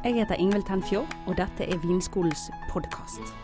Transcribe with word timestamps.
Jeg 0.00 0.14
heter 0.14 0.34
Ingvild 0.40 0.64
Tenfjord, 0.64 1.10
og 1.28 1.34
dette 1.36 1.66
er 1.68 1.76
Vinskolens 1.82 2.46
podkast. 2.70 3.34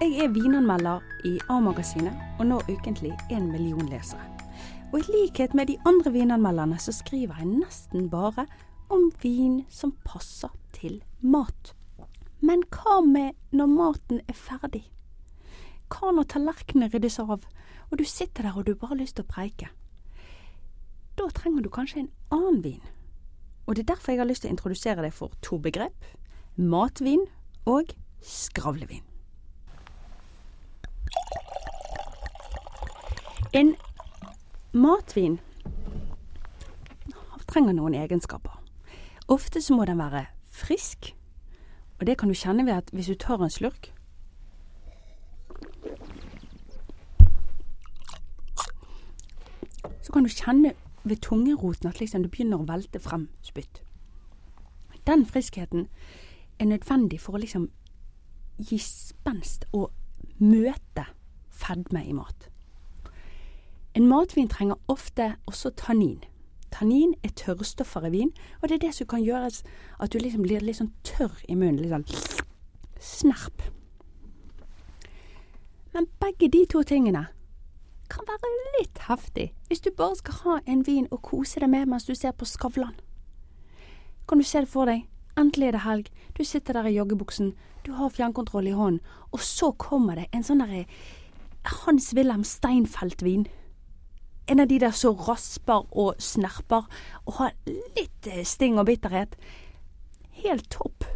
Jeg 0.00 0.14
er 0.24 0.30
vinanmelder 0.32 1.04
i 1.28 1.34
A-magasinet, 1.52 2.16
og 2.38 2.46
når 2.48 2.70
ukentlig 2.72 3.12
en 3.30 3.50
million 3.52 3.90
lesere. 3.92 4.24
Og 4.88 5.02
i 5.02 5.02
likhet 5.12 5.52
med 5.54 5.68
de 5.68 5.76
andre 5.84 6.12
vinanmelderne, 6.12 6.78
så 6.80 6.96
skriver 6.96 7.36
jeg 7.42 7.50
nesten 7.58 8.08
bare 8.08 8.46
om 8.88 9.10
vin 9.20 9.66
som 9.68 9.92
passer 10.08 10.48
til 10.72 11.02
mat. 11.20 11.74
Men 12.40 12.64
hva 12.72 13.02
med 13.04 13.36
når 13.52 13.68
maten 13.76 14.24
er 14.24 14.40
ferdig? 14.48 14.86
Hva 15.92 16.16
når 16.16 16.32
tallerkenene 16.32 16.88
ryddes 16.88 17.20
av, 17.20 17.44
og 17.90 17.98
du 18.00 18.08
sitter 18.08 18.48
der 18.48 18.56
og 18.56 18.64
du 18.64 18.72
bare 18.72 18.96
har 18.96 19.04
lyst 19.04 19.20
til 19.20 19.28
å 19.28 19.34
preike? 19.36 19.74
Da 21.20 21.28
trenger 21.36 21.68
du 21.68 21.68
kanskje 21.68 22.06
en 22.06 22.14
annen 22.32 22.64
vin. 22.64 22.94
Og 23.68 23.76
det 23.76 23.82
er 23.82 23.94
derfor 23.94 24.12
jeg 24.12 24.20
har 24.20 24.26
lyst 24.28 24.42
til 24.42 24.48
å 24.48 24.54
introdusere 24.54 25.02
deg 25.04 25.12
for 25.12 25.34
to 25.44 25.58
begrep. 25.60 26.06
Matvin 26.56 27.26
og 27.68 27.92
skravlevin. 28.24 29.04
En 33.52 33.74
matvin 34.72 35.36
trenger 37.48 37.76
noen 37.76 37.96
egenskaper. 38.00 38.56
Ofte 39.28 39.60
så 39.60 39.76
må 39.76 39.84
den 39.84 40.00
være 40.00 40.24
frisk, 40.48 41.12
og 42.00 42.08
det 42.08 42.16
kan 42.18 42.32
du 42.32 42.36
kjenne 42.36 42.64
ved 42.64 42.80
at 42.80 42.90
hvis 42.96 43.12
du 43.12 43.14
tar 43.20 43.42
en 43.44 43.52
slurk 43.52 43.92
Så 50.02 50.12
kan 50.12 50.24
du 50.24 50.32
kjenne 50.32 50.70
ved 51.04 51.16
tungeroten 51.22 51.88
at 51.88 52.00
liksom 52.00 52.22
det 52.22 52.30
begynner 52.30 52.62
å 52.62 52.68
velte 52.68 53.00
frem 53.00 53.28
spytt. 53.42 53.82
Den 55.06 55.26
friskheten 55.26 55.88
er 56.58 56.68
nødvendig 56.68 57.20
for 57.20 57.36
å 57.36 57.42
liksom 57.42 57.70
gi 58.58 58.78
spenst 58.82 59.64
og 59.72 59.92
møte 60.38 61.06
fedme 61.50 62.02
i 62.04 62.12
mat. 62.12 62.48
En 63.94 64.08
matvin 64.08 64.48
trenger 64.48 64.76
ofte 64.88 65.36
også 65.46 65.70
tannin. 65.70 66.20
Tannin 66.70 67.14
er 67.24 67.32
tørrstoffer 67.34 68.06
i 68.06 68.10
vin, 68.10 68.32
og 68.60 68.68
det 68.68 68.74
er 68.76 68.86
det 68.86 68.94
som 68.94 69.06
kan 69.06 69.24
gjøre 69.24 69.48
at 69.98 70.12
du 70.12 70.18
liksom 70.18 70.44
blir 70.44 70.60
litt 70.60 70.76
sånn 70.78 70.92
tørr 71.06 71.40
i 71.48 71.56
munnen. 71.56 71.80
Litt 71.80 71.94
sånn 71.94 72.44
snerp. 73.00 73.62
Men 75.94 76.06
begge 76.20 76.50
de 76.52 76.66
to 76.68 76.82
tingene 76.82 77.26
kan 78.10 78.26
være 78.28 78.50
litt 78.78 78.98
heftig 79.08 79.50
hvis 79.68 79.82
du 79.84 79.90
bare 79.96 80.16
skal 80.18 80.40
ha 80.44 80.56
en 80.66 80.84
vin 80.86 81.06
og 81.10 81.22
kose 81.22 81.60
deg 81.60 81.70
med 81.70 81.88
mens 81.90 82.08
du 82.08 82.14
ser 82.14 82.32
på 82.32 82.48
Skavlan. 82.48 82.96
Kan 84.28 84.38
du 84.38 84.44
se 84.44 84.64
det 84.64 84.72
for 84.72 84.88
deg? 84.88 85.06
Endelig 85.38 85.68
er 85.68 85.76
det 85.76 85.84
helg, 85.84 86.08
du 86.34 86.42
sitter 86.44 86.74
der 86.74 86.88
i 86.90 86.96
joggebuksen, 86.96 87.52
du 87.86 87.92
har 87.94 88.10
fjernkontroll 88.10 88.66
i 88.66 88.74
hånden, 88.74 89.00
og 89.30 89.40
så 89.40 89.70
kommer 89.78 90.18
det 90.18 90.26
en 90.34 90.42
sånn 90.44 90.64
derre 90.64 90.82
Hans-Wilhelm 91.68 92.42
Steinfeld-vin. 92.44 93.46
En 94.48 94.60
av 94.60 94.68
de 94.70 94.80
der 94.82 94.96
så 94.96 95.12
rasper 95.12 95.86
og 95.92 96.18
snerper 96.22 96.88
og 97.26 97.38
har 97.38 97.54
litt 97.68 98.28
sting 98.48 98.80
og 98.80 98.88
bitterhet. 98.88 99.36
Helt 100.42 100.70
topp 100.72 101.06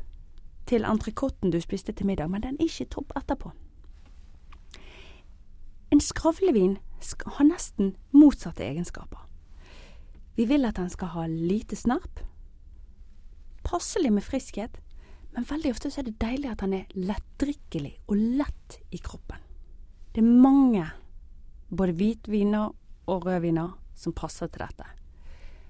til 0.68 0.84
entrecôten 0.86 1.50
du 1.50 1.60
spiste 1.60 1.92
til 1.92 2.06
middag, 2.06 2.30
men 2.30 2.44
den 2.44 2.60
er 2.60 2.68
ikke 2.68 2.90
topp 2.94 3.16
etterpå. 3.16 3.52
En 5.92 6.00
skravlevin 6.00 6.78
har 7.36 7.44
nesten 7.44 7.90
motsatte 8.16 8.64
egenskaper. 8.64 9.26
Vi 10.38 10.46
vil 10.48 10.64
at 10.64 10.78
den 10.80 10.88
skal 10.88 11.10
ha 11.12 11.26
lite 11.28 11.76
snerp, 11.76 12.22
passelig 13.60 14.12
med 14.14 14.24
friskhet, 14.24 14.78
men 15.34 15.44
veldig 15.48 15.74
ofte 15.74 15.90
er 15.92 16.06
det 16.06 16.14
deilig 16.22 16.48
at 16.48 16.62
den 16.64 16.78
er 16.78 16.94
lettdrikkelig 16.96 17.92
og 18.08 18.22
lett 18.40 18.78
i 18.88 19.00
kroppen. 19.04 19.44
Det 20.16 20.24
er 20.24 20.40
mange, 20.44 20.86
både 21.68 21.96
hvitviner 22.00 22.72
og 23.06 23.26
rødviner, 23.26 23.76
som 23.92 24.16
passer 24.16 24.48
til 24.48 24.64
dette. 24.64 24.88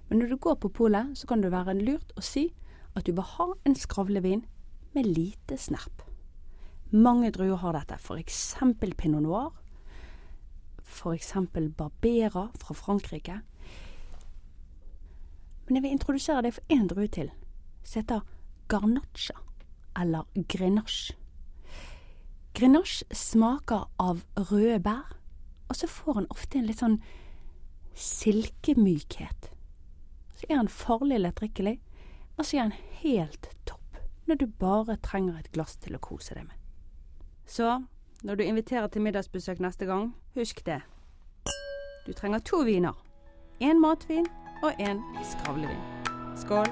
Men 0.06 0.22
når 0.22 0.31
du 0.31 0.37
går 0.37 0.61
på 0.62 0.71
polet, 0.71 1.19
så 1.19 1.27
kan 1.27 1.43
det 1.43 1.50
være 1.50 1.75
lurt 1.81 2.15
å 2.15 2.22
si 2.22 2.53
at 2.94 3.06
du 3.06 3.11
vil 3.16 3.27
ha 3.27 3.49
en 3.66 3.75
skravlevin 3.75 4.47
med 4.94 5.11
lite 5.11 5.59
snerp. 5.59 6.06
Mange 6.93 7.32
druer 7.34 7.59
har 7.59 7.75
dette, 7.75 7.99
eksempel 8.19 8.94
pinot 8.94 9.27
noir, 9.27 9.50
eksempel 11.15 11.71
Barbera 11.71 12.49
fra 12.59 12.75
Frankrike. 12.75 13.41
Men 15.67 15.79
jeg 15.79 15.85
vil 15.85 15.97
introdusere 15.97 16.43
deg 16.45 16.57
for 16.57 16.75
én 16.75 16.89
drue 16.91 17.09
til, 17.09 17.31
som 17.83 18.03
heter 18.03 18.25
Garnacha, 18.69 19.37
eller 19.99 20.29
Grenache. 20.49 21.17
Grenache 22.53 23.07
smaker 23.17 23.87
av 24.03 24.25
røde 24.37 24.81
bær, 24.85 25.17
og 25.69 25.79
så 25.79 25.89
får 25.89 26.21
han 26.21 26.31
ofte 26.35 26.59
en 26.59 26.69
litt 26.69 26.83
sånn 26.83 26.99
silkemykhet. 27.97 29.49
Så 30.37 30.49
er 30.49 30.59
han 30.59 30.69
farlig 30.69 31.23
lettdrikkelig, 31.23 31.79
og 32.37 32.45
så 32.45 32.57
er 32.57 32.67
han 32.67 32.77
helt 33.01 33.49
topp 33.69 33.81
når 34.29 34.39
du 34.41 34.47
bare 34.61 34.99
trenger 35.03 35.39
et 35.39 35.51
glass 35.55 35.79
til 35.83 35.97
å 35.97 36.03
kose 36.03 36.37
deg 36.37 36.47
med. 36.47 36.59
Så 37.49 37.69
når 38.22 38.34
du 38.34 38.43
inviterer 38.43 38.87
til 38.87 39.03
middagsbesøk 39.03 39.60
neste 39.60 39.84
gang, 39.84 40.16
husk 40.34 40.66
det. 40.66 40.81
Du 42.06 42.12
trenger 42.12 42.38
to 42.38 42.56
viner. 42.56 43.05
Én 43.62 43.78
matvin 43.78 44.27
og 44.62 44.72
én 44.72 44.99
skravlevin. 45.31 45.77
Skål. 46.37 46.66